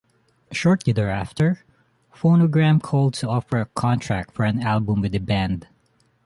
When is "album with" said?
4.63-5.11